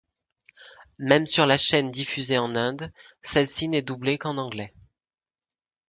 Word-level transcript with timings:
Même 0.97 1.27
sur 1.27 1.45
la 1.45 1.59
chaîne 1.59 1.91
diffusée 1.91 2.39
en 2.39 2.55
Inde, 2.55 2.91
celle-ci 3.21 3.67
n'est 3.67 3.83
doublée 3.83 4.17
qu'en 4.17 4.37
anglais. 4.39 4.73